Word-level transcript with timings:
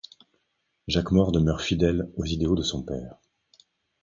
Jacques 0.87 1.11
Maure 1.11 1.31
demeure 1.31 1.61
fidèle 1.61 2.09
aux 2.17 2.25
idéaux 2.25 2.55
de 2.55 2.63
son 2.63 2.81
père. 2.81 3.19